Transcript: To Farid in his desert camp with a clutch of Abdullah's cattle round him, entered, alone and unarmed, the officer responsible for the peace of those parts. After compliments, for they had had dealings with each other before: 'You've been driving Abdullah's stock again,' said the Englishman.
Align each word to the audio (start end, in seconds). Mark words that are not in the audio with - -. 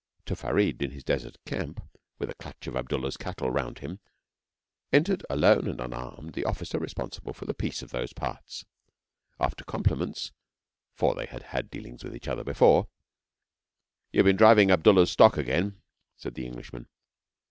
To 0.25 0.35
Farid 0.35 0.81
in 0.81 0.89
his 0.89 1.03
desert 1.03 1.37
camp 1.45 1.79
with 2.17 2.31
a 2.31 2.33
clutch 2.33 2.65
of 2.65 2.75
Abdullah's 2.75 3.17
cattle 3.17 3.51
round 3.51 3.77
him, 3.85 3.99
entered, 4.91 5.23
alone 5.29 5.67
and 5.67 5.79
unarmed, 5.79 6.33
the 6.33 6.43
officer 6.43 6.79
responsible 6.79 7.33
for 7.33 7.45
the 7.45 7.53
peace 7.53 7.83
of 7.83 7.91
those 7.91 8.11
parts. 8.11 8.65
After 9.39 9.63
compliments, 9.63 10.31
for 10.95 11.13
they 11.13 11.27
had 11.27 11.43
had 11.43 11.69
dealings 11.69 12.03
with 12.03 12.15
each 12.15 12.27
other 12.27 12.43
before: 12.43 12.87
'You've 14.11 14.25
been 14.25 14.37
driving 14.37 14.71
Abdullah's 14.71 15.11
stock 15.11 15.37
again,' 15.37 15.79
said 16.17 16.33
the 16.33 16.47
Englishman. 16.47 16.87